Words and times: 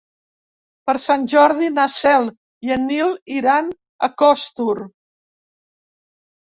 Per 0.89 0.95
Sant 1.03 1.27
Jordi 1.33 1.69
na 1.73 1.85
Cel 1.97 2.25
i 2.69 2.75
en 2.77 2.89
Nil 2.93 3.13
iran 3.37 3.71
a 4.09 4.13
Costur. 4.25 4.75